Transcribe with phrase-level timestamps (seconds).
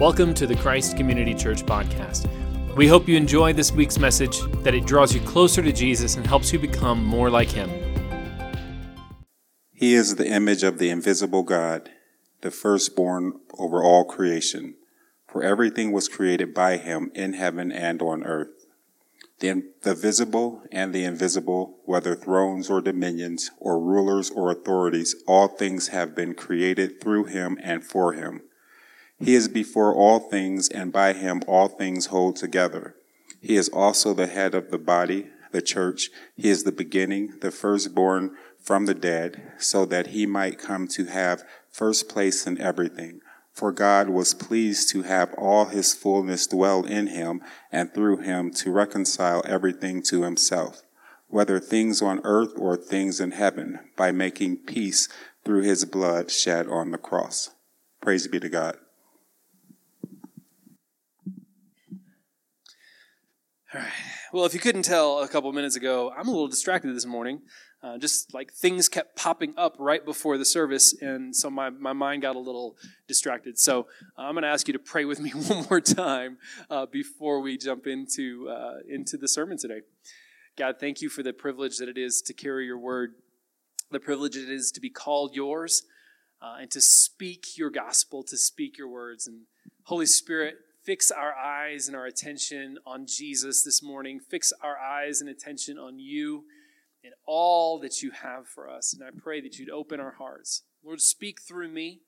[0.00, 2.26] Welcome to the Christ Community Church podcast.
[2.74, 6.26] We hope you enjoy this week's message, that it draws you closer to Jesus and
[6.26, 7.70] helps you become more like Him.
[9.72, 11.90] He is the image of the invisible God,
[12.40, 14.74] the firstborn over all creation.
[15.28, 18.66] For everything was created by Him in heaven and on earth.
[19.38, 25.46] The, the visible and the invisible, whether thrones or dominions, or rulers or authorities, all
[25.46, 28.42] things have been created through Him and for Him.
[29.24, 32.94] He is before all things, and by him all things hold together.
[33.40, 36.10] He is also the head of the body, the church.
[36.36, 41.06] He is the beginning, the firstborn from the dead, so that he might come to
[41.06, 43.20] have first place in everything.
[43.50, 47.40] For God was pleased to have all his fullness dwell in him,
[47.72, 50.82] and through him to reconcile everything to himself,
[51.28, 55.08] whether things on earth or things in heaven, by making peace
[55.46, 57.52] through his blood shed on the cross.
[58.02, 58.76] Praise be to God.
[63.74, 63.90] All right.
[64.32, 67.42] Well, if you couldn't tell a couple minutes ago, I'm a little distracted this morning.
[67.82, 71.92] Uh, just like things kept popping up right before the service, and so my, my
[71.92, 72.76] mind got a little
[73.08, 73.58] distracted.
[73.58, 76.38] So uh, I'm going to ask you to pray with me one more time
[76.70, 79.80] uh, before we jump into uh, into the sermon today.
[80.56, 83.14] God, thank you for the privilege that it is to carry your word,
[83.90, 85.82] the privilege it is to be called yours,
[86.40, 89.26] uh, and to speak your gospel, to speak your words.
[89.26, 89.46] And
[89.86, 94.20] Holy Spirit, fix our eyes and our attention on Jesus this morning.
[94.20, 96.44] Fix our eyes and attention on you
[97.02, 98.92] and all that you have for us.
[98.92, 100.62] And I pray that you'd open our hearts.
[100.84, 102.00] Lord, speak through me,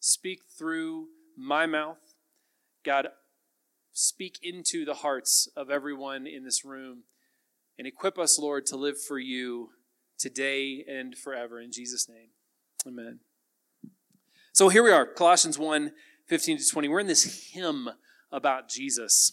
[0.00, 2.14] speak through my mouth.
[2.84, 3.08] God,
[3.92, 7.04] speak into the hearts of everyone in this room
[7.78, 9.70] and equip us, Lord, to live for you
[10.18, 11.60] today and forever.
[11.60, 12.28] In Jesus' name,
[12.86, 13.20] amen.
[14.52, 15.92] So here we are, Colossians 1
[16.26, 16.88] 15 to 20.
[16.88, 17.88] We're in this hymn
[18.32, 19.32] about Jesus.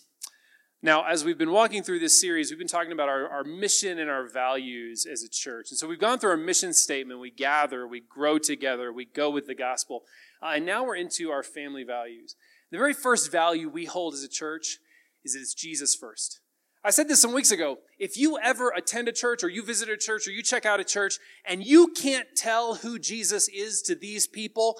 [0.81, 3.97] Now, as we've been walking through this series, we've been talking about our, our mission
[3.97, 5.71] and our values as a church.
[5.71, 7.19] And so we've gone through our mission statement.
[7.19, 10.03] We gather, we grow together, we go with the gospel.
[10.41, 12.35] Uh, and now we're into our family values.
[12.69, 14.77] The very first value we hold as a church
[15.23, 16.41] is it's Jesus first.
[16.83, 17.79] I said this some weeks ago.
[17.97, 20.79] If you ever attend a church or you visit a church or you check out
[20.79, 24.79] a church and you can't tell who Jesus is to these people,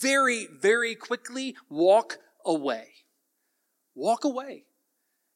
[0.00, 3.03] very, very quickly walk away.
[3.94, 4.64] Walk away.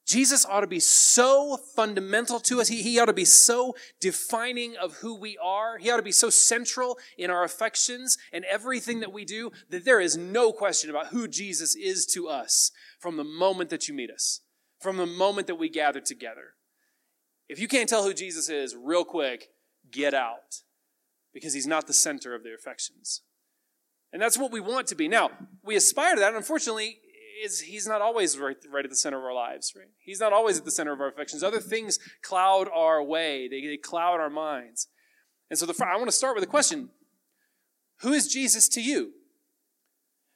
[0.08, 2.68] Jesus ought to be so fundamental to us.
[2.68, 5.76] He, he ought to be so defining of who we are.
[5.76, 9.84] He ought to be so central in our affections and everything that we do that
[9.84, 13.92] there is no question about who Jesus is to us from the moment that you
[13.92, 14.40] meet us,
[14.80, 16.54] from the moment that we gather together.
[17.46, 19.50] If you can't tell who Jesus is, real quick,
[19.90, 20.62] get out
[21.34, 23.20] because he's not the center of their affections.
[24.10, 25.06] And that's what we want to be.
[25.06, 25.30] Now,
[25.62, 26.34] we aspire to that.
[26.34, 26.98] Unfortunately,
[27.44, 29.88] is he's not always right, right at the center of our lives, right?
[29.98, 31.42] He's not always at the center of our affections.
[31.42, 34.88] Other things cloud our way, they, they cloud our minds.
[35.50, 36.90] And so the, I want to start with a question
[38.00, 39.12] Who is Jesus to you?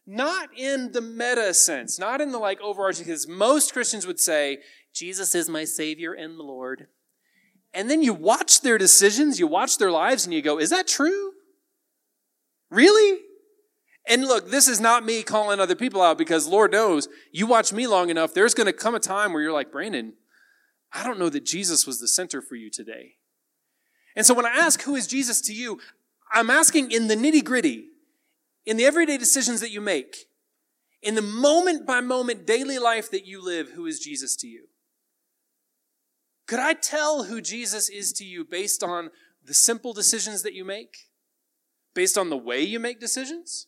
[0.06, 4.58] Not in the meta sense, not in the like overarching, because most Christians would say,
[4.92, 6.88] Jesus is my Savior and the Lord.
[7.72, 10.88] And then you watch their decisions, you watch their lives, and you go, Is that
[10.88, 11.32] true?
[12.70, 13.20] Really?
[14.08, 17.72] And look, this is not me calling other people out because Lord knows you watch
[17.72, 20.14] me long enough, there's going to come a time where you're like, Brandon,
[20.92, 23.14] I don't know that Jesus was the center for you today.
[24.16, 25.78] And so when I ask, who is Jesus to you?
[26.32, 27.86] I'm asking in the nitty gritty,
[28.66, 30.28] in the everyday decisions that you make,
[31.02, 34.68] in the moment by moment daily life that you live, who is Jesus to you?
[36.46, 39.10] Could I tell who Jesus is to you based on
[39.44, 41.08] the simple decisions that you make?
[41.94, 43.66] Based on the way you make decisions?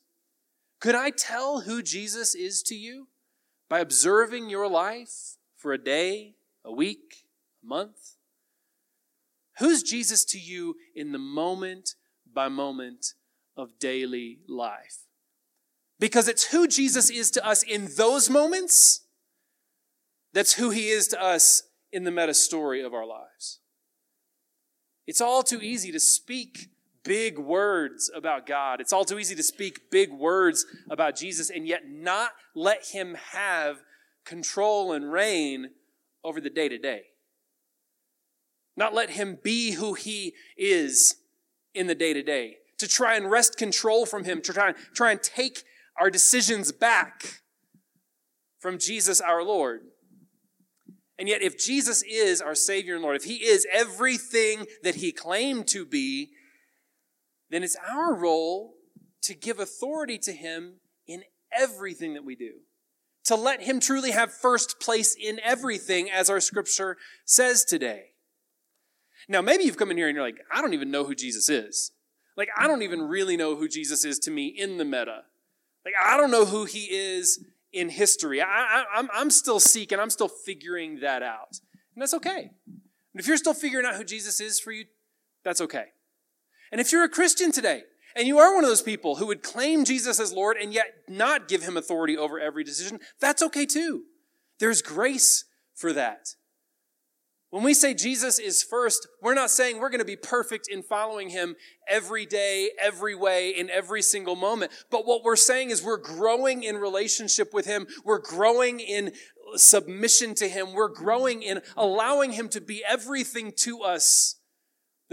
[0.80, 3.08] Could I tell who Jesus is to you
[3.68, 7.26] by observing your life for a day, a week,
[7.62, 8.16] a month?
[9.58, 11.94] Who's Jesus to you in the moment
[12.32, 13.14] by moment
[13.56, 15.04] of daily life?
[16.00, 19.02] Because it's who Jesus is to us in those moments,
[20.32, 21.62] that's who he is to us
[21.92, 23.60] in the meta story of our lives.
[25.06, 26.70] It's all too easy to speak
[27.04, 28.80] big words about God.
[28.80, 33.16] It's all too easy to speak big words about Jesus and yet not let Him
[33.32, 33.82] have
[34.24, 35.70] control and reign
[36.24, 37.02] over the day to day.
[38.76, 41.16] Not let Him be who He is
[41.74, 42.56] in the day to day.
[42.78, 45.62] To try and wrest control from Him, to try and, try and take
[45.98, 47.42] our decisions back
[48.58, 49.82] from Jesus our Lord.
[51.18, 55.12] And yet, if Jesus is our Savior and Lord, if He is everything that He
[55.12, 56.30] claimed to be,
[57.54, 58.74] then it's our role
[59.22, 61.22] to give authority to Him in
[61.52, 62.52] everything that we do,
[63.24, 68.10] to let him truly have first place in everything, as our scripture says today.
[69.28, 71.48] Now, maybe you've come in here and you're like, I don't even know who Jesus
[71.48, 71.92] is.
[72.36, 75.22] Like, I don't even really know who Jesus is to me in the meta.
[75.84, 78.42] Like, I don't know who he is in history.
[78.42, 81.60] I, I'm, I'm still seeking, I'm still figuring that out.
[81.94, 82.50] And that's okay.
[82.66, 84.86] And if you're still figuring out who Jesus is for you,
[85.44, 85.86] that's okay.
[86.74, 87.84] And if you're a Christian today,
[88.16, 90.86] and you are one of those people who would claim Jesus as Lord and yet
[91.08, 94.02] not give him authority over every decision, that's okay too.
[94.58, 96.30] There's grace for that.
[97.50, 100.82] When we say Jesus is first, we're not saying we're going to be perfect in
[100.82, 101.54] following him
[101.88, 104.72] every day, every way, in every single moment.
[104.90, 107.86] But what we're saying is we're growing in relationship with him.
[108.04, 109.12] We're growing in
[109.54, 110.72] submission to him.
[110.72, 114.40] We're growing in allowing him to be everything to us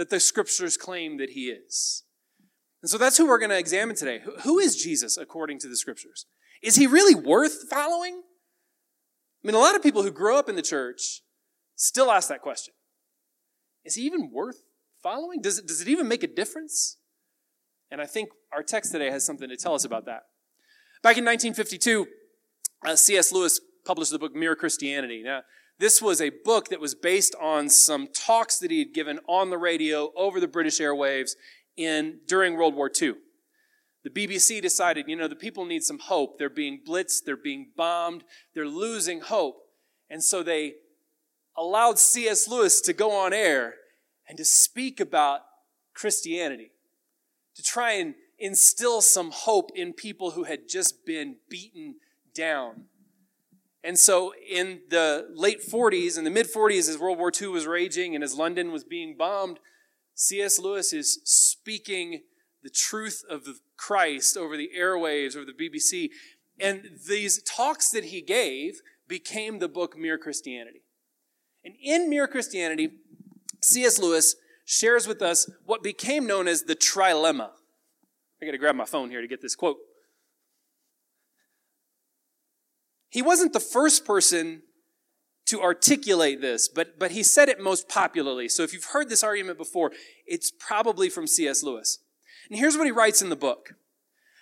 [0.01, 2.05] that the scriptures claim that he is.
[2.81, 4.21] And so that's who we're going to examine today.
[4.41, 6.25] Who is Jesus according to the scriptures?
[6.63, 8.23] Is he really worth following?
[9.43, 11.21] I mean, a lot of people who grow up in the church
[11.75, 12.73] still ask that question.
[13.85, 14.63] Is he even worth
[15.03, 15.39] following?
[15.39, 16.97] Does it, does it even make a difference?
[17.91, 20.23] And I think our text today has something to tell us about that.
[21.03, 22.07] Back in 1952,
[22.87, 23.31] uh, C.S.
[23.31, 25.21] Lewis published the book Mere Christianity.
[25.23, 25.41] Now,
[25.81, 29.49] this was a book that was based on some talks that he had given on
[29.49, 31.31] the radio over the British airwaves
[31.75, 33.15] in during World War II.
[34.03, 36.37] The BBC decided, you know, the people need some hope.
[36.37, 38.23] They're being blitzed, they're being bombed,
[38.53, 39.57] they're losing hope.
[40.07, 40.75] And so they
[41.57, 42.47] allowed C.S.
[42.47, 43.73] Lewis to go on air
[44.29, 45.41] and to speak about
[45.95, 46.73] Christianity,
[47.55, 51.95] to try and instill some hope in people who had just been beaten
[52.35, 52.85] down.
[53.83, 57.65] And so, in the late 40s, in the mid 40s, as World War II was
[57.65, 59.59] raging and as London was being bombed,
[60.13, 60.59] C.S.
[60.59, 62.21] Lewis is speaking
[62.61, 63.47] the truth of
[63.77, 66.09] Christ over the airwaves, over the BBC.
[66.59, 70.83] And these talks that he gave became the book Mere Christianity.
[71.65, 72.91] And in Mere Christianity,
[73.61, 73.97] C.S.
[73.97, 77.49] Lewis shares with us what became known as the trilemma.
[78.41, 79.77] I got to grab my phone here to get this quote.
[83.11, 84.63] He wasn't the first person
[85.47, 88.47] to articulate this, but, but he said it most popularly.
[88.47, 89.91] So if you've heard this argument before,
[90.25, 91.61] it's probably from C.S.
[91.61, 91.99] Lewis.
[92.49, 93.75] And here's what he writes in the book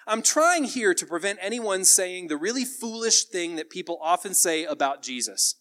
[0.05, 4.65] I'm trying here to prevent anyone saying the really foolish thing that people often say
[4.65, 5.55] about Jesus.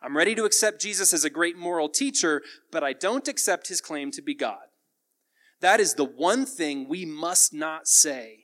[0.00, 3.80] I'm ready to accept Jesus as a great moral teacher, but I don't accept his
[3.80, 4.66] claim to be God.
[5.60, 8.43] That is the one thing we must not say.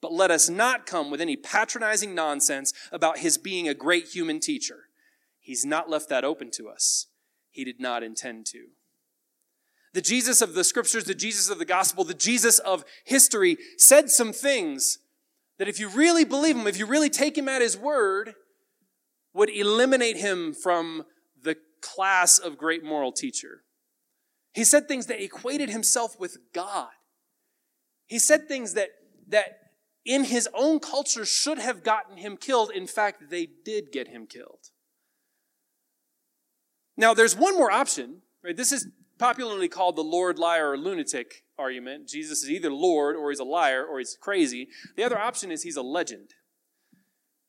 [0.00, 4.38] But let us not come with any patronizing nonsense about his being a great human
[4.40, 4.84] teacher.
[5.40, 7.06] He's not left that open to us.
[7.50, 8.66] He did not intend to.
[9.94, 14.10] The Jesus of the scriptures, the Jesus of the gospel, the Jesus of history said
[14.10, 14.98] some things
[15.58, 18.34] that if you really believe him, if you really take him at his word,
[19.32, 21.04] would eliminate him from
[21.42, 23.62] the class of great moral teacher.
[24.52, 26.88] He said things that equated himself with God.
[28.06, 28.90] He said things that,
[29.28, 29.67] that
[30.08, 32.70] in his own culture should have gotten him killed.
[32.74, 34.70] In fact, they did get him killed.
[36.96, 38.56] Now, there's one more option, right?
[38.56, 38.88] This is
[39.18, 42.08] popularly called the Lord, liar, or lunatic argument.
[42.08, 44.68] Jesus is either Lord, or he's a liar, or he's crazy.
[44.96, 46.30] The other option is he's a legend.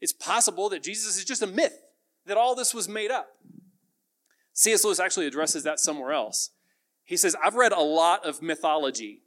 [0.01, 1.79] It's possible that Jesus is just a myth,
[2.25, 3.27] that all this was made up.
[4.51, 4.83] C.S.
[4.83, 6.49] Lewis actually addresses that somewhere else.
[7.05, 9.21] He says, I've read a lot of mythology.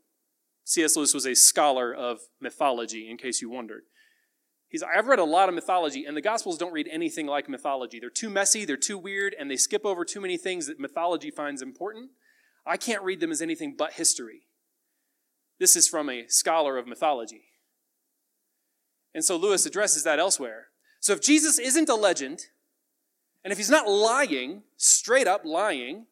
[0.64, 0.96] C.S.
[0.96, 3.82] Lewis was a scholar of mythology, in case you wondered.
[4.68, 8.00] He's, I've read a lot of mythology, and the Gospels don't read anything like mythology.
[8.00, 11.30] They're too messy, they're too weird, and they skip over too many things that mythology
[11.30, 12.10] finds important.
[12.64, 14.42] I can't read them as anything but history.
[15.58, 17.44] This is from a scholar of mythology.
[19.14, 20.68] And so Lewis addresses that elsewhere.
[21.00, 22.46] So if Jesus isn't a legend,
[23.44, 26.06] and if he's not lying, straight up lying,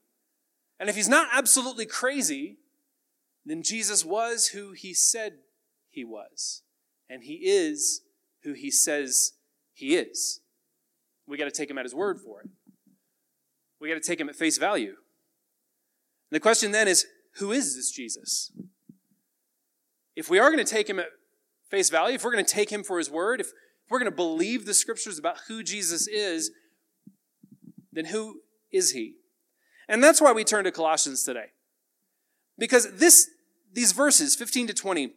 [0.78, 2.59] and if he's not absolutely crazy,
[3.44, 5.35] then Jesus was who he said
[5.88, 6.62] he was.
[7.09, 8.02] And he is
[8.42, 9.32] who he says
[9.73, 10.40] he is.
[11.26, 12.50] We got to take him at his word for it.
[13.80, 14.90] We got to take him at face value.
[14.90, 17.06] And the question then is
[17.37, 18.52] who is this Jesus?
[20.14, 21.06] If we are going to take him at
[21.70, 23.49] face value, if we're going to take him for his word, if
[23.90, 26.52] if we're going to believe the scriptures about who Jesus is,
[27.92, 29.16] then who is he?
[29.88, 31.47] And that's why we turn to Colossians today.
[32.61, 33.31] Because this,
[33.73, 35.14] these verses, 15 to 20,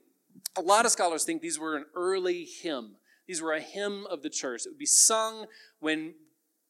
[0.56, 2.96] a lot of scholars think these were an early hymn.
[3.28, 4.66] These were a hymn of the church.
[4.66, 5.46] It would be sung
[5.80, 6.16] when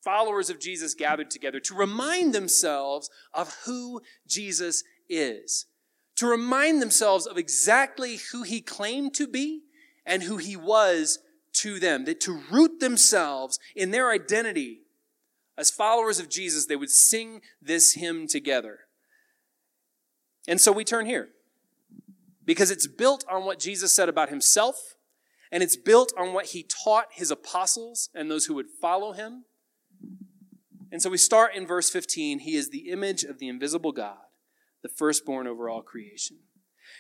[0.03, 5.68] followers of Jesus gathered together to remind themselves of who Jesus is,
[6.15, 9.62] to remind themselves of exactly who he claimed to be
[10.06, 11.20] and who he was
[11.53, 14.82] to them, that to root themselves in their identity
[15.56, 18.80] as followers of Jesus, they would sing this hymn together.
[20.47, 21.29] And so we turn here
[22.45, 24.95] because it's built on what Jesus said about himself,
[25.51, 29.45] and it's built on what he taught his apostles and those who would follow him.
[30.91, 34.17] And so we start in verse 15 He is the image of the invisible God,
[34.81, 36.38] the firstborn over all creation.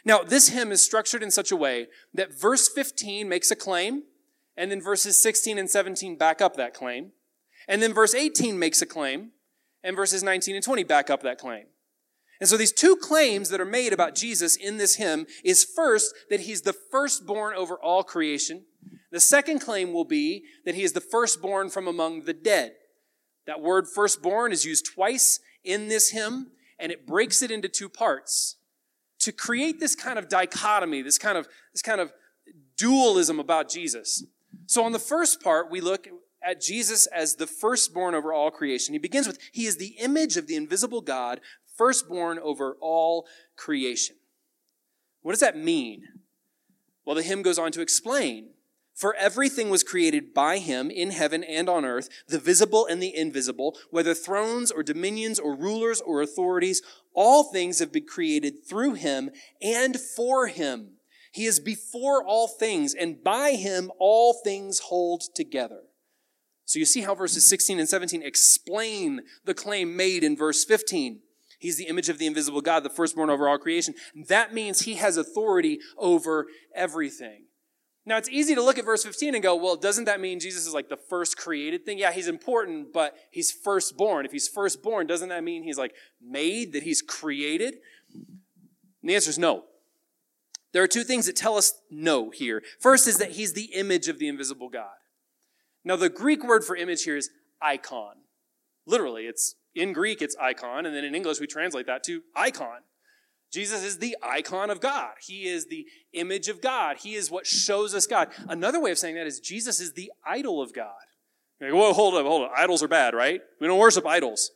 [0.05, 4.03] Now, this hymn is structured in such a way that verse 15 makes a claim,
[4.55, 7.11] and then verses 16 and 17 back up that claim.
[7.67, 9.31] And then verse 18 makes a claim,
[9.83, 11.65] and verses 19 and 20 back up that claim.
[12.43, 16.13] And so these two claims that are made about Jesus in this hymn is first
[16.29, 18.65] that he's the firstborn over all creation.
[19.11, 22.73] The second claim will be that he is the firstborn from among the dead.
[23.47, 27.87] That word firstborn is used twice in this hymn, and it breaks it into two
[27.87, 28.57] parts
[29.19, 32.11] to create this kind of dichotomy, this kind of, this kind of
[32.75, 34.25] dualism about Jesus.
[34.65, 36.09] So on the first part, we look
[36.43, 38.93] at Jesus as the firstborn over all creation.
[38.93, 41.39] He begins with, He is the image of the invisible God,
[41.77, 43.25] firstborn over all
[43.55, 44.15] creation.
[45.21, 46.03] What does that mean?
[47.05, 48.49] Well, the hymn goes on to explain.
[48.93, 53.15] For everything was created by him in heaven and on earth, the visible and the
[53.15, 56.81] invisible, whether thrones or dominions or rulers or authorities,
[57.13, 60.97] all things have been created through him and for him.
[61.31, 65.81] He is before all things, and by him all things hold together.
[66.65, 71.21] So you see how verses 16 and 17 explain the claim made in verse 15.
[71.63, 73.95] He's the image of the invisible God, the firstborn over all creation.
[74.27, 77.45] That means he has authority over everything.
[78.05, 80.67] Now, it's easy to look at verse 15 and go, well, doesn't that mean Jesus
[80.67, 81.97] is like the first created thing?
[81.97, 84.25] Yeah, he's important, but he's firstborn.
[84.25, 87.75] If he's firstborn, doesn't that mean he's like made, that he's created?
[88.13, 89.63] And the answer is no.
[90.73, 92.61] There are two things that tell us no here.
[92.77, 94.97] First is that he's the image of the invisible God.
[95.85, 97.29] Now, the Greek word for image here is
[97.61, 98.15] icon.
[98.85, 102.81] Literally, it's in Greek, it's eikon, and then in English, we translate that to icon.
[103.51, 105.13] Jesus is the icon of God.
[105.21, 106.97] He is the image of God.
[106.97, 108.29] He is what shows us God.
[108.47, 110.93] Another way of saying that is Jesus is the idol of God.
[111.61, 112.51] Like, Whoa, hold up, hold up.
[112.57, 113.41] Idols are bad, right?
[113.61, 114.51] We don't worship idols.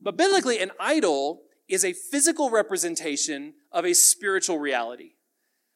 [0.00, 5.14] But biblically, an idol is a physical representation of a spiritual reality.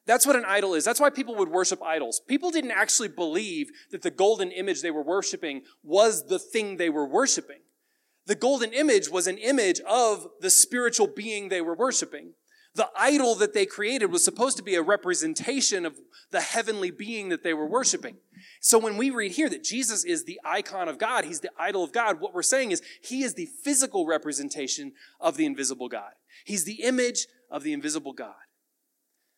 [0.05, 0.85] That's what an idol is.
[0.85, 2.21] That's why people would worship idols.
[2.27, 6.89] People didn't actually believe that the golden image they were worshiping was the thing they
[6.89, 7.59] were worshiping.
[8.27, 12.33] The golden image was an image of the spiritual being they were worshiping.
[12.75, 15.97] The idol that they created was supposed to be a representation of
[16.29, 18.17] the heavenly being that they were worshiping.
[18.59, 21.85] So when we read here that Jesus is the icon of God, he's the idol
[21.85, 24.91] of God, what we're saying is he is the physical representation
[25.21, 26.11] of the invisible God.
[26.45, 28.35] He's the image of the invisible God.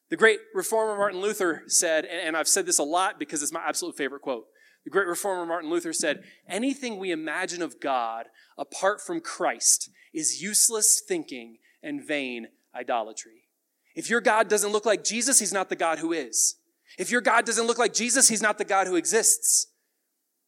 [0.10, 3.63] The great reformer Martin Luther said, and I've said this a lot because it's my
[3.65, 4.48] absolute favorite quote.
[4.86, 10.41] The great reformer Martin Luther said, Anything we imagine of God apart from Christ is
[10.41, 13.50] useless thinking and vain idolatry.
[13.95, 16.55] If your God doesn't look like Jesus, he's not the God who is.
[16.98, 19.67] If your God doesn't look like Jesus, he's not the God who exists.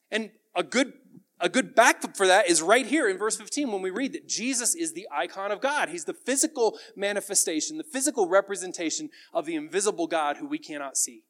[0.09, 0.93] And a good
[1.41, 4.27] a good backup for that is right here in verse 15 when we read that
[4.27, 5.89] Jesus is the icon of God.
[5.89, 11.23] He's the physical manifestation, the physical representation of the invisible God who we cannot see.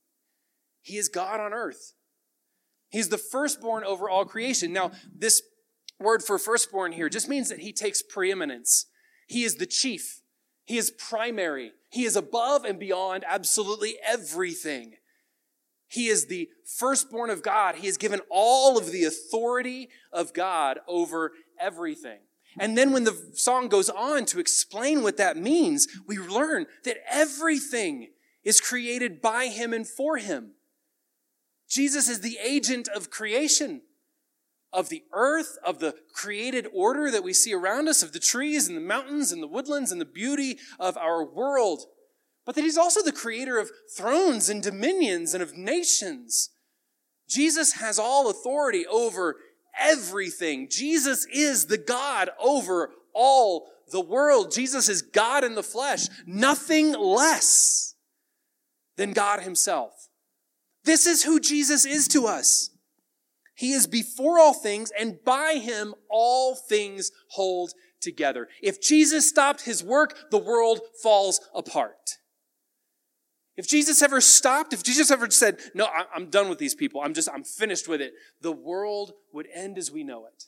[0.81, 1.93] He is God on earth.
[2.91, 4.73] He's the firstborn over all creation.
[4.73, 5.41] Now, this
[5.99, 8.85] word for firstborn here just means that he takes preeminence.
[9.27, 10.21] He is the chief.
[10.65, 11.71] He is primary.
[11.89, 14.95] He is above and beyond absolutely everything.
[15.87, 17.75] He is the firstborn of God.
[17.75, 22.19] He has given all of the authority of God over everything.
[22.59, 26.97] And then when the song goes on to explain what that means, we learn that
[27.09, 28.09] everything
[28.43, 30.51] is created by him and for him.
[31.71, 33.81] Jesus is the agent of creation,
[34.71, 38.67] of the earth, of the created order that we see around us, of the trees
[38.67, 41.85] and the mountains and the woodlands and the beauty of our world
[42.45, 46.49] but that he's also the creator of thrones and dominions and of nations.
[47.29, 49.37] Jesus has all authority over
[49.79, 50.67] everything.
[50.69, 54.51] Jesus is the God over all the world.
[54.51, 57.95] Jesus is God in the flesh, nothing less
[58.97, 60.09] than God himself.
[60.83, 62.69] This is who Jesus is to us.
[63.55, 68.47] He is before all things, and by him all things hold together.
[68.61, 72.17] If Jesus stopped his work, the world falls apart.
[73.57, 77.13] If Jesus ever stopped, if Jesus ever said, No, I'm done with these people, I'm
[77.13, 80.45] just, I'm finished with it, the world would end as we know it.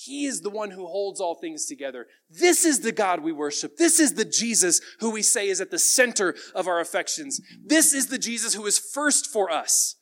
[0.00, 2.06] He is the one who holds all things together.
[2.30, 3.76] This is the God we worship.
[3.76, 7.40] This is the Jesus who we say is at the center of our affections.
[7.64, 9.96] This is the Jesus who is first for us.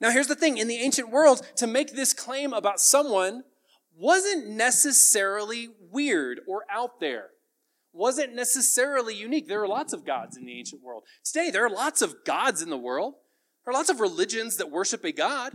[0.00, 3.44] Now, here's the thing in the ancient world, to make this claim about someone
[3.96, 7.28] wasn't necessarily weird or out there,
[7.92, 9.46] wasn't necessarily unique.
[9.46, 11.04] There are lots of gods in the ancient world.
[11.24, 13.14] Today, there are lots of gods in the world.
[13.64, 15.54] There are lots of religions that worship a God.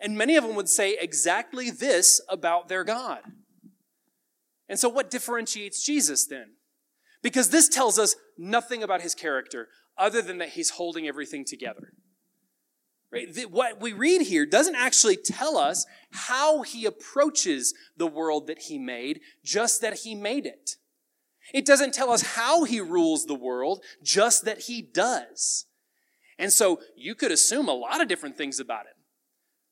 [0.00, 3.20] And many of them would say exactly this about their God.
[4.68, 6.52] And so, what differentiates Jesus then?
[7.22, 11.92] Because this tells us nothing about his character other than that he's holding everything together.
[13.10, 13.28] Right?
[13.50, 18.78] What we read here doesn't actually tell us how he approaches the world that he
[18.78, 20.76] made, just that he made it.
[21.54, 25.64] It doesn't tell us how he rules the world, just that he does.
[26.38, 28.97] And so you could assume a lot of different things about it.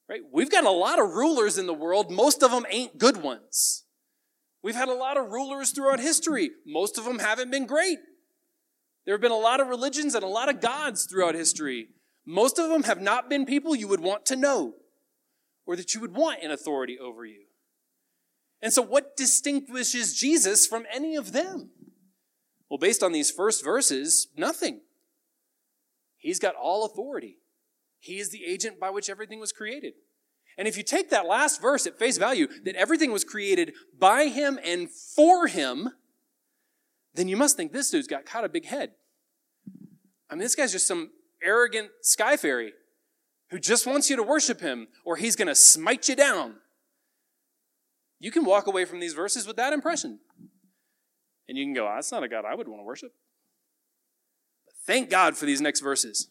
[0.09, 0.21] Right?
[0.33, 2.11] We've got a lot of rulers in the world.
[2.11, 3.85] Most of them ain't good ones.
[4.63, 6.51] We've had a lot of rulers throughout history.
[6.67, 7.99] Most of them haven't been great.
[9.05, 11.89] There have been a lot of religions and a lot of gods throughout history.
[12.25, 14.75] Most of them have not been people you would want to know
[15.67, 17.43] or that you would want in authority over you.
[18.61, 21.71] And so, what distinguishes Jesus from any of them?
[22.69, 24.81] Well, based on these first verses, nothing.
[26.17, 27.39] He's got all authority.
[27.99, 29.95] He is the agent by which everything was created.
[30.59, 34.27] And if you take that last verse at face value, that everything was created by
[34.27, 35.91] him and for him,
[37.15, 38.93] then you must think this dude's got kind of big head.
[40.31, 41.11] I mean, this guy's just some
[41.43, 42.73] arrogant sky fairy
[43.51, 46.57] who just wants you to worship him or he's going to smite you down.
[48.19, 50.21] You can walk away from these verses with that impression.
[51.49, 53.13] And you can go, ah, that's not a God I would want to worship.
[54.65, 56.29] But thank God for these next verses.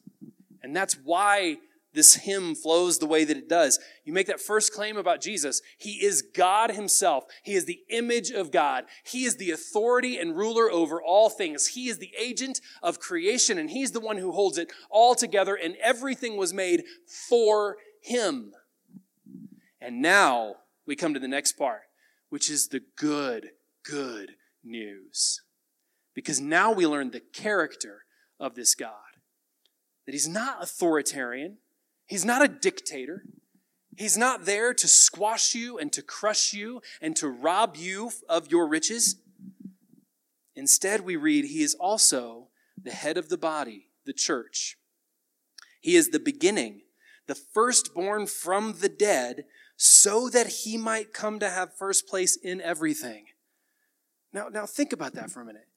[0.66, 1.58] And that's why
[1.94, 3.80] this hymn flows the way that it does.
[4.04, 5.62] You make that first claim about Jesus.
[5.78, 7.24] He is God himself.
[7.44, 8.86] He is the image of God.
[9.04, 11.68] He is the authority and ruler over all things.
[11.68, 15.54] He is the agent of creation and he's the one who holds it all together
[15.54, 16.84] and everything was made
[17.30, 18.52] for him.
[19.80, 20.56] And now
[20.88, 21.84] we come to the next part,
[22.30, 23.50] which is the good,
[23.88, 24.32] good
[24.64, 25.44] news.
[26.16, 28.06] Because now we learn the character
[28.40, 29.15] of this God
[30.06, 31.58] that he's not authoritarian,
[32.06, 33.24] he's not a dictator.
[33.98, 38.52] He's not there to squash you and to crush you and to rob you of
[38.52, 39.16] your riches.
[40.56, 42.50] Instead, we read, He is also
[42.82, 44.78] the head of the body, the church.
[45.80, 46.82] He is the beginning,
[47.28, 49.46] the firstborn from the dead,
[49.78, 53.26] so that He might come to have first place in everything.
[54.34, 55.68] Now, now think about that for a minute.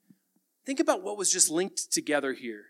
[0.67, 2.67] Think about what was just linked together here.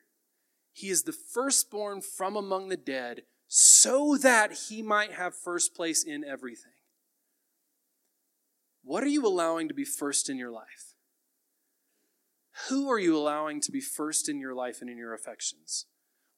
[0.79, 6.05] He is the firstborn from among the dead so that he might have first place
[6.05, 6.71] in everything.
[8.85, 10.95] What are you allowing to be first in your life?
[12.69, 15.87] Who are you allowing to be first in your life and in your affections?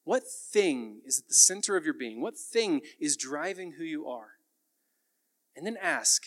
[0.05, 2.19] What thing is at the center of your being?
[2.19, 4.39] What thing is driving who you are?
[5.55, 6.23] And then ask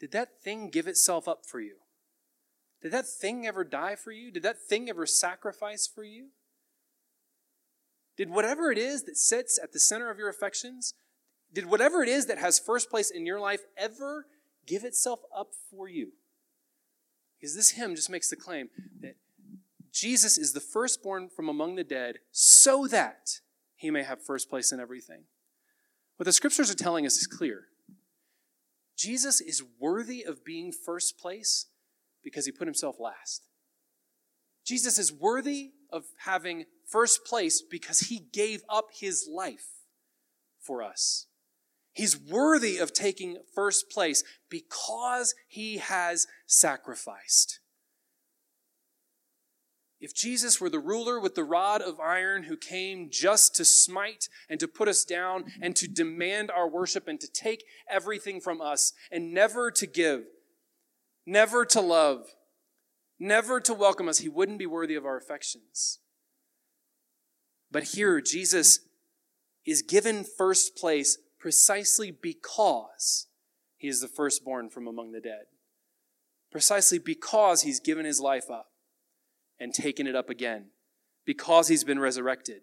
[0.00, 1.80] Did that thing give itself up for you?
[2.80, 4.30] Did that thing ever die for you?
[4.30, 6.30] Did that thing ever sacrifice for you?
[8.16, 10.94] Did whatever it is that sits at the center of your affections,
[11.52, 14.26] did whatever it is that has first place in your life ever
[14.66, 16.12] give itself up for you?
[17.38, 18.68] Because this hymn just makes the claim
[19.00, 19.16] that
[19.92, 23.40] Jesus is the firstborn from among the dead so that
[23.74, 25.24] he may have first place in everything.
[26.16, 27.64] What the scriptures are telling us is clear.
[28.96, 31.66] Jesus is worthy of being first place
[32.22, 33.48] because he put himself last.
[34.64, 39.66] Jesus is worthy of having first place because he gave up his life
[40.60, 41.26] for us.
[41.92, 47.60] He's worthy of taking first place because he has sacrificed.
[50.00, 54.28] If Jesus were the ruler with the rod of iron who came just to smite
[54.48, 58.60] and to put us down and to demand our worship and to take everything from
[58.60, 60.24] us and never to give,
[61.24, 62.26] never to love,
[63.20, 66.00] never to welcome us, he wouldn't be worthy of our affections.
[67.72, 68.80] But here, Jesus
[69.64, 73.26] is given first place precisely because
[73.76, 75.46] he is the firstborn from among the dead.
[76.50, 78.66] Precisely because he's given his life up
[79.58, 80.66] and taken it up again.
[81.24, 82.60] Because he's been resurrected.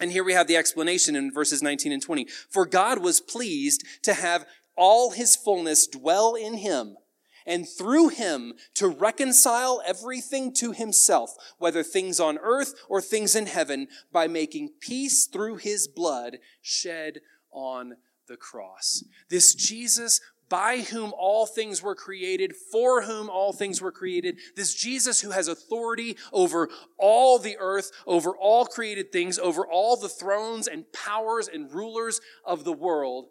[0.00, 2.26] And here we have the explanation in verses 19 and 20.
[2.50, 4.44] For God was pleased to have
[4.76, 6.96] all his fullness dwell in him,
[7.46, 13.46] and through him to reconcile everything to himself, whether things on earth or things in
[13.46, 17.20] heaven, by making peace through his blood shed
[17.52, 17.96] on
[18.28, 19.04] the cross.
[19.30, 24.38] This Jesus by whom all things were created, for whom all things were created.
[24.54, 29.96] This Jesus who has authority over all the earth, over all created things, over all
[29.96, 33.26] the thrones and powers and rulers of the world,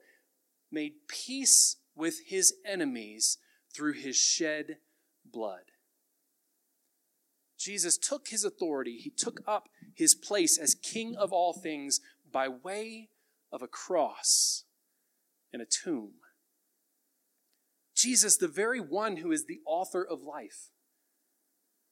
[0.72, 3.38] made peace with his enemies
[3.76, 4.78] through his shed
[5.26, 5.72] blood.
[7.58, 12.00] Jesus took his authority, he took up his place as king of all things
[12.32, 13.10] by way
[13.52, 14.66] of a cross
[15.52, 16.12] and a tomb.
[17.96, 20.70] Jesus, the very one who is the author of life,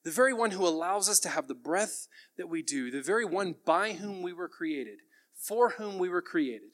[0.04, 3.26] the very one who allows us to have the breath that we do, the very
[3.26, 5.00] one by whom we were created,
[5.34, 6.72] for whom we were created,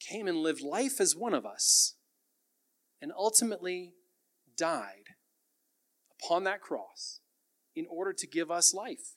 [0.00, 1.94] came and lived life as one of us
[3.04, 3.92] and ultimately
[4.56, 5.10] died
[6.18, 7.20] upon that cross
[7.76, 9.16] in order to give us life.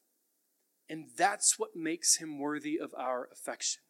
[0.90, 3.82] And that's what makes him worthy of our affection.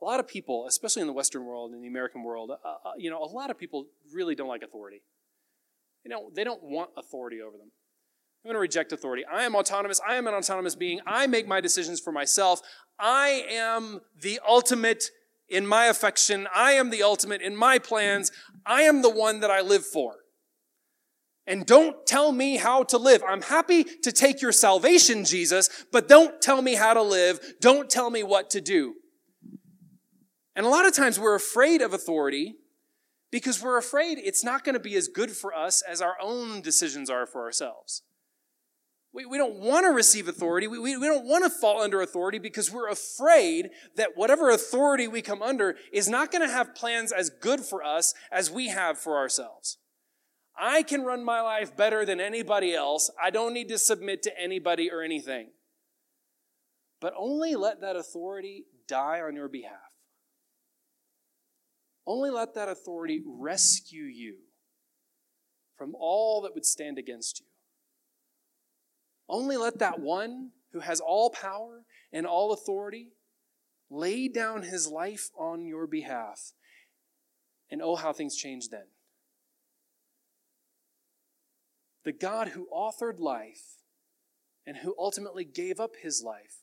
[0.00, 2.92] a lot of people, especially in the Western world, in the American world, uh, uh,
[2.96, 5.02] you know, a lot of people really don't like authority.
[6.02, 7.72] You know, they don't want authority over them.
[8.44, 9.24] I'm going to reject authority.
[9.24, 10.00] I am autonomous.
[10.06, 11.00] I am an autonomous being.
[11.06, 12.60] I make my decisions for myself.
[12.98, 15.10] I am the ultimate
[15.48, 16.48] in my affection.
[16.54, 18.32] I am the ultimate in my plans.
[18.64, 20.16] I am the one that I live for.
[21.46, 23.22] And don't tell me how to live.
[23.26, 27.38] I'm happy to take your salvation, Jesus, but don't tell me how to live.
[27.60, 28.94] Don't tell me what to do.
[30.56, 32.56] And a lot of times we're afraid of authority
[33.30, 36.62] because we're afraid it's not going to be as good for us as our own
[36.62, 38.02] decisions are for ourselves.
[39.16, 40.68] We, we don't want to receive authority.
[40.68, 45.08] We, we, we don't want to fall under authority because we're afraid that whatever authority
[45.08, 48.68] we come under is not going to have plans as good for us as we
[48.68, 49.78] have for ourselves.
[50.54, 53.10] I can run my life better than anybody else.
[53.22, 55.48] I don't need to submit to anybody or anything.
[57.00, 59.72] But only let that authority die on your behalf.
[62.06, 64.34] Only let that authority rescue you
[65.78, 67.46] from all that would stand against you.
[69.28, 73.12] Only let that one who has all power and all authority
[73.90, 76.52] lay down his life on your behalf.
[77.70, 78.86] And oh, how things change then.
[82.04, 83.82] The God who authored life
[84.64, 86.62] and who ultimately gave up his life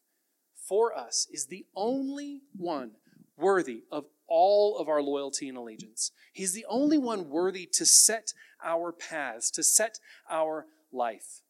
[0.55, 2.91] for us is the only one
[3.37, 6.11] worthy of all of our loyalty and allegiance.
[6.31, 9.99] He's the only one worthy to set our paths, to set
[10.29, 11.42] our life.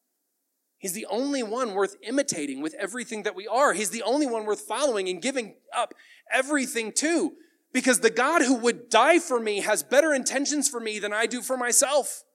[0.83, 3.71] He's the only one worth imitating with everything that we are.
[3.71, 5.93] He's the only one worth following and giving up
[6.29, 7.35] everything to.
[7.71, 11.25] Because the God who would die for me has better intentions for me than I
[11.25, 12.25] do for myself.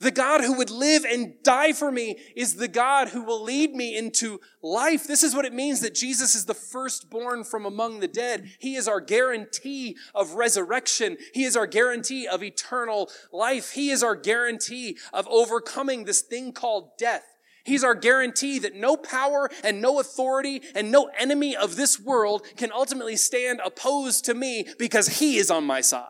[0.00, 3.74] The God who would live and die for me is the God who will lead
[3.74, 5.06] me into life.
[5.06, 8.50] This is what it means that Jesus is the firstborn from among the dead.
[8.58, 11.18] He is our guarantee of resurrection.
[11.34, 13.72] He is our guarantee of eternal life.
[13.72, 17.24] He is our guarantee of overcoming this thing called death.
[17.64, 22.46] He's our guarantee that no power and no authority and no enemy of this world
[22.56, 26.08] can ultimately stand opposed to me because he is on my side.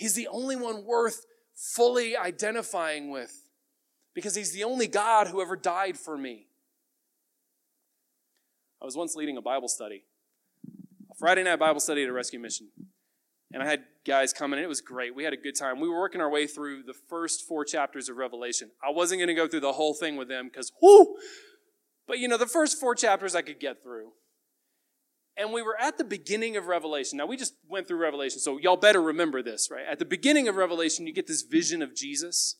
[0.00, 3.50] He's the only one worth fully identifying with
[4.14, 6.46] because he's the only God who ever died for me.
[8.80, 10.04] I was once leading a Bible study,
[11.10, 12.68] a Friday night Bible study at a rescue mission.
[13.52, 15.14] And I had guys coming, and it was great.
[15.14, 15.80] We had a good time.
[15.80, 18.70] We were working our way through the first four chapters of Revelation.
[18.82, 21.16] I wasn't going to go through the whole thing with them because, whoo!
[22.08, 24.12] But you know, the first four chapters I could get through.
[25.36, 27.16] And we were at the beginning of Revelation.
[27.16, 29.84] Now, we just went through Revelation, so y'all better remember this, right?
[29.90, 32.56] At the beginning of Revelation, you get this vision of Jesus.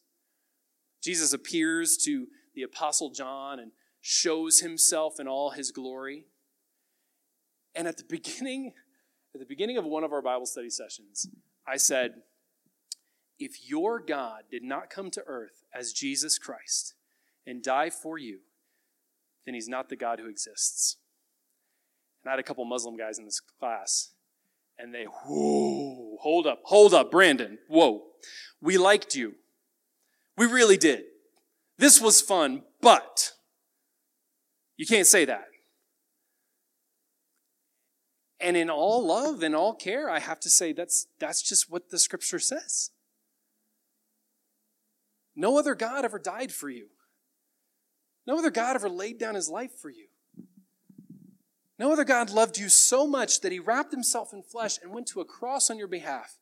[1.02, 6.26] Jesus appears to the Apostle John and shows himself in all his glory.
[7.74, 8.72] And at the beginning,
[9.34, 11.28] at the beginning of one of our Bible study sessions,
[11.66, 12.22] I said,
[13.38, 16.94] if your God did not come to earth as Jesus Christ
[17.46, 18.40] and die for you,
[19.46, 20.98] then he's not the God who exists.
[22.22, 24.12] And I had a couple Muslim guys in this class,
[24.78, 28.02] and they, whoa, hold up, hold up, Brandon, whoa.
[28.60, 29.34] We liked you.
[30.36, 31.04] We really did.
[31.78, 33.32] This was fun, but
[34.76, 35.46] you can't say that.
[38.38, 41.90] And in all love and all care, I have to say that's, that's just what
[41.90, 42.90] the scripture says.
[45.36, 46.88] No other God ever died for you.
[48.26, 50.06] No other God ever laid down his life for you.
[51.80, 55.06] No other God loved you so much that he wrapped himself in flesh and went
[55.08, 56.36] to a cross on your behalf,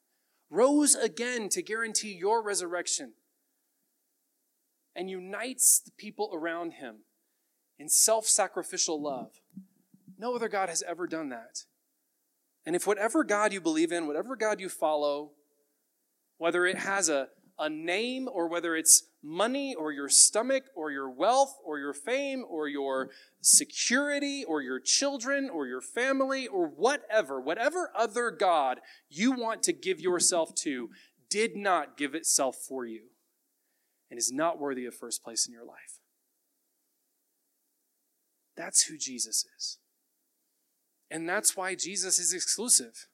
[0.51, 3.13] rose again to guarantee your resurrection,
[4.97, 7.05] and unites the people around him
[7.79, 9.31] in self sacrificial love.
[10.19, 11.67] No other God has ever done that.
[12.67, 15.31] And if whatever God you believe in, whatever God you follow,
[16.39, 21.11] whether it has a, a name or whether it's money or your stomach or your
[21.11, 27.41] wealth or your fame or your security or your children or your family or whatever,
[27.41, 30.91] whatever other God you want to give yourself to,
[31.29, 33.09] did not give itself for you
[34.11, 36.01] and is not worthy of first place in your life.
[38.57, 39.79] That's who Jesus is.
[41.11, 43.07] And that's why Jesus is exclusive.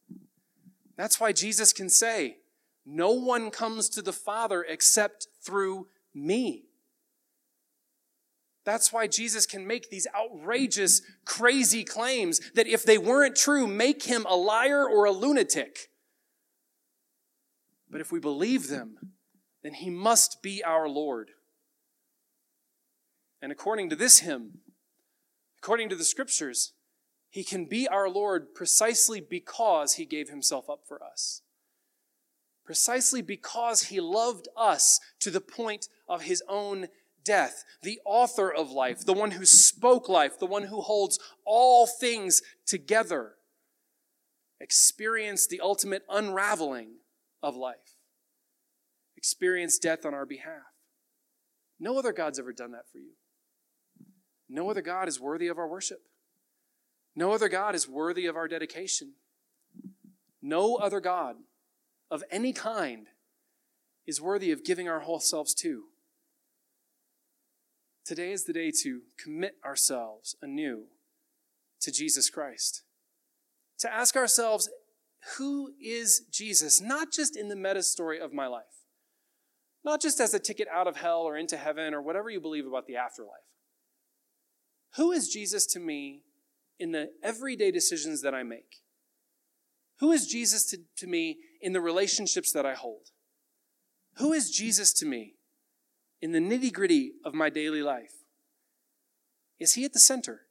[0.96, 2.38] That's why Jesus can say,
[2.86, 6.64] No one comes to the Father except through me.
[8.64, 14.04] That's why Jesus can make these outrageous, crazy claims that if they weren't true, make
[14.04, 15.90] him a liar or a lunatic.
[17.90, 18.96] But if we believe them,
[19.62, 21.30] then he must be our Lord.
[23.42, 24.60] And according to this hymn,
[25.58, 26.72] according to the scriptures,
[27.28, 31.42] he can be our Lord precisely because he gave himself up for us.
[32.64, 36.88] Precisely because he loved us to the point of his own
[37.22, 37.64] death.
[37.82, 42.42] The author of life, the one who spoke life, the one who holds all things
[42.66, 43.34] together,
[44.60, 46.96] experienced the ultimate unraveling
[47.42, 47.98] of life,
[49.16, 50.62] experienced death on our behalf.
[51.78, 53.12] No other God's ever done that for you.
[54.48, 56.02] No other God is worthy of our worship.
[57.16, 59.14] No other God is worthy of our dedication.
[60.40, 61.36] No other God
[62.10, 63.08] of any kind
[64.06, 65.84] is worthy of giving our whole selves to.
[68.04, 70.84] Today is the day to commit ourselves anew
[71.80, 72.82] to Jesus Christ.
[73.78, 74.68] To ask ourselves,
[75.38, 76.80] who is Jesus?
[76.80, 78.64] Not just in the meta story of my life,
[79.84, 82.66] not just as a ticket out of hell or into heaven or whatever you believe
[82.66, 83.32] about the afterlife.
[84.96, 86.22] Who is Jesus to me
[86.78, 88.82] in the everyday decisions that I make?
[90.00, 93.08] Who is Jesus to, to me in the relationships that I hold?
[94.18, 95.32] Who is Jesus to me
[96.20, 98.12] in the nitty gritty of my daily life?
[99.58, 100.42] Is he at the center?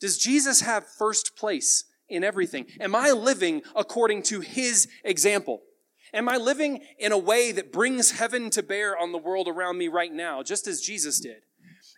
[0.00, 2.66] Does Jesus have first place in everything?
[2.80, 5.62] Am I living according to his example?
[6.12, 9.78] Am I living in a way that brings heaven to bear on the world around
[9.78, 11.42] me right now, just as Jesus did?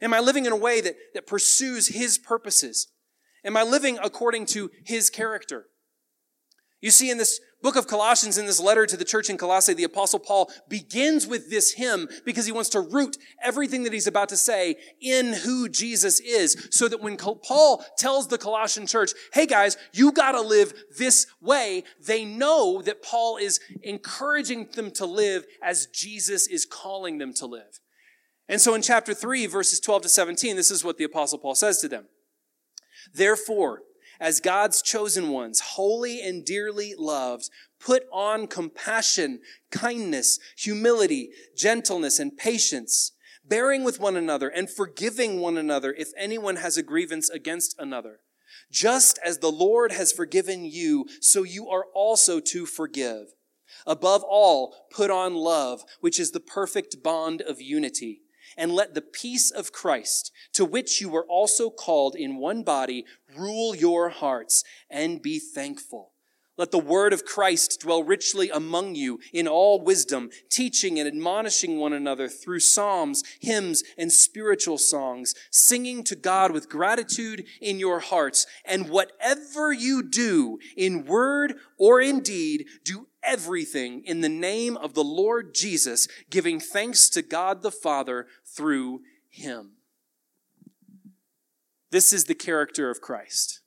[0.03, 2.89] Am I living in a way that, that pursues his purposes?
[3.43, 5.67] Am I living according to his character?
[6.81, 9.75] You see, in this book of Colossians, in this letter to the church in Colossae,
[9.75, 14.07] the apostle Paul begins with this hymn because he wants to root everything that he's
[14.07, 16.69] about to say in who Jesus is.
[16.71, 21.85] So that when Paul tells the Colossian church, hey guys, you gotta live this way,
[22.07, 27.47] they know that Paul is encouraging them to live as Jesus is calling them to
[27.47, 27.81] live.
[28.49, 31.55] And so in chapter 3, verses 12 to 17, this is what the apostle Paul
[31.55, 32.07] says to them.
[33.13, 33.81] Therefore,
[34.21, 37.51] as God's chosen ones, holy and dearly loved,
[37.81, 43.13] put on compassion, kindness, humility, gentleness, and patience,
[43.45, 48.21] bearing with one another and forgiving one another if anyone has a grievance against another.
[48.71, 53.35] Just as the Lord has forgiven you, so you are also to forgive.
[53.87, 58.23] Above all, put on love, which is the perfect bond of unity
[58.57, 63.05] and let the peace of Christ, to which you were also called in one body,
[63.37, 66.13] rule your hearts and be thankful.
[66.59, 71.79] Let the word of Christ dwell richly among you in all wisdom, teaching and admonishing
[71.79, 78.01] one another through psalms, hymns, and spiritual songs, singing to God with gratitude in your
[78.01, 78.47] hearts.
[78.65, 84.95] And whatever you do in word or in deed, do everything in the name of
[84.95, 89.73] the Lord Jesus, giving thanks to God the Father through him.
[91.91, 93.61] This is the character of Christ.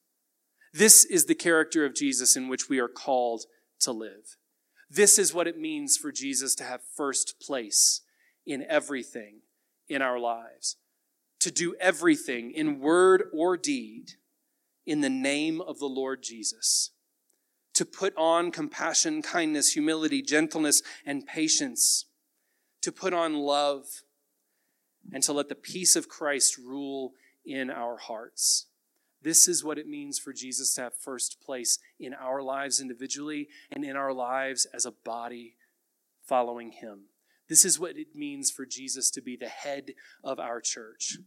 [0.74, 3.46] This is the character of Jesus in which we are called
[3.82, 4.38] to live.
[4.90, 8.02] This is what it means for Jesus to have first place
[8.46, 9.42] in everything
[9.88, 10.78] in our lives,
[11.40, 14.14] to do everything in word or deed
[14.86, 16.92] in the name of the Lord Jesus
[17.80, 22.08] to put on compassion, kindness, humility, gentleness, and patience,
[22.82, 23.86] to put on love,
[25.14, 27.14] and to let the peace of Christ rule
[27.46, 28.66] in our hearts.
[29.22, 33.50] This is what it means for Jesus to have first place in our lives individually
[33.72, 35.56] and in our lives as a body
[36.24, 37.06] following Him.
[37.50, 41.18] This is what it means for Jesus to be the head of our church.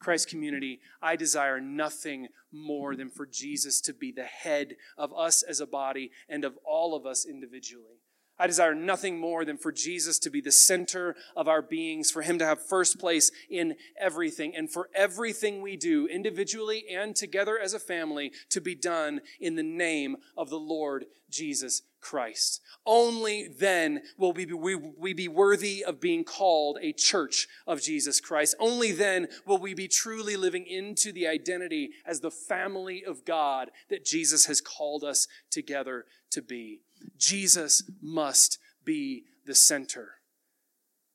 [0.00, 5.42] Christ community, I desire nothing more than for Jesus to be the head of us
[5.42, 8.02] as a body and of all of us individually.
[8.38, 12.22] I desire nothing more than for Jesus to be the center of our beings, for
[12.22, 17.58] him to have first place in everything, and for everything we do, individually and together
[17.58, 22.60] as a family, to be done in the name of the Lord Jesus Christ.
[22.86, 27.82] Only then will we be, we, we be worthy of being called a church of
[27.82, 28.54] Jesus Christ.
[28.58, 33.70] Only then will we be truly living into the identity as the family of God
[33.90, 36.80] that Jesus has called us together to be.
[37.16, 40.14] Jesus must be the center.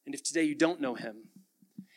[0.06, 1.30] And if today you don't know him,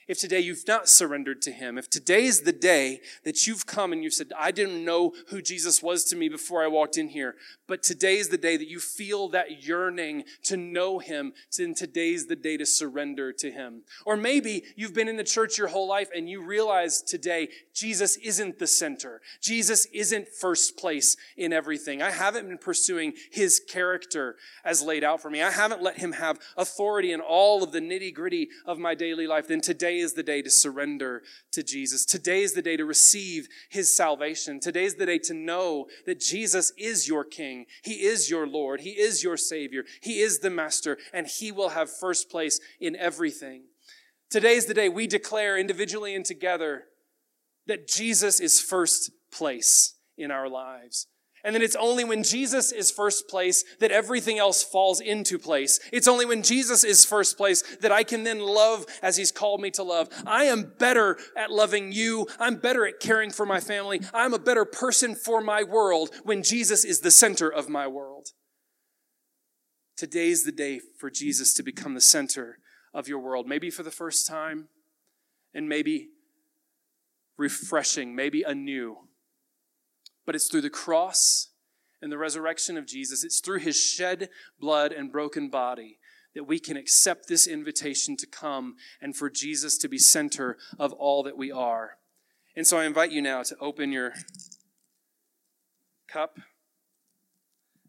[0.08, 3.92] if today you've not surrendered to Him, if today is the day that you've come
[3.92, 7.08] and you've said, I didn't know who Jesus was to me before I walked in
[7.08, 7.34] here,
[7.66, 12.26] but today is the day that you feel that yearning to know Him, then today's
[12.26, 13.82] the day to surrender to Him.
[14.04, 18.16] Or maybe you've been in the church your whole life and you realize today Jesus
[18.16, 19.20] isn't the center.
[19.40, 22.00] Jesus isn't first place in everything.
[22.00, 25.42] I haven't been pursuing His character as laid out for me.
[25.42, 29.26] I haven't let Him have authority in all of the nitty gritty of my daily
[29.26, 29.48] life.
[29.48, 32.04] Then today today is the day to surrender to Jesus.
[32.04, 34.60] Today is the day to receive his salvation.
[34.60, 37.64] Today is the day to know that Jesus is your King.
[37.82, 38.80] He is your Lord.
[38.80, 39.84] He is your Savior.
[40.02, 43.62] He is the Master, and he will have first place in everything.
[44.28, 46.84] Today is the day we declare individually and together
[47.66, 51.06] that Jesus is first place in our lives.
[51.46, 55.78] And then it's only when Jesus is first place that everything else falls into place.
[55.92, 59.60] It's only when Jesus is first place that I can then love as he's called
[59.60, 60.08] me to love.
[60.26, 62.26] I am better at loving you.
[62.40, 64.00] I'm better at caring for my family.
[64.12, 68.32] I'm a better person for my world when Jesus is the center of my world.
[69.96, 72.58] Today's the day for Jesus to become the center
[72.92, 73.46] of your world.
[73.46, 74.66] Maybe for the first time,
[75.54, 76.08] and maybe
[77.36, 78.96] refreshing, maybe anew
[80.26, 81.48] but it's through the cross
[82.02, 83.24] and the resurrection of Jesus.
[83.24, 84.28] It's through his shed
[84.60, 85.98] blood and broken body
[86.34, 90.92] that we can accept this invitation to come and for Jesus to be center of
[90.92, 91.96] all that we are.
[92.54, 94.12] And so I invite you now to open your
[96.08, 96.38] cup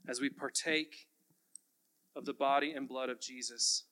[0.07, 1.07] as we partake
[2.15, 3.83] of the body and blood of Jesus.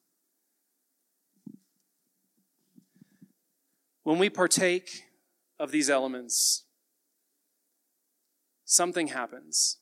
[4.04, 5.04] When we partake
[5.60, 6.65] of these elements,
[8.66, 9.78] something happens.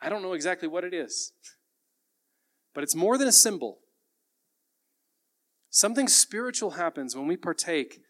[0.00, 1.32] I don't know exactly what it is,
[2.74, 3.78] but it's more than a symbol.
[5.70, 8.00] Something spiritual happens when we partake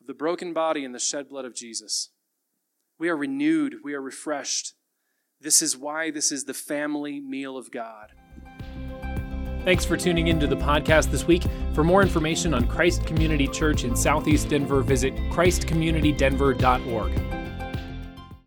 [0.00, 2.10] of the broken body and the shed blood of Jesus.
[2.98, 4.74] We are renewed, we are refreshed.
[5.40, 8.12] This is why this is the family meal of God.
[9.64, 11.44] Thanks for tuning into the podcast this week.
[11.74, 17.35] For more information on Christ Community Church in Southeast Denver, visit christcommunitydenver.org.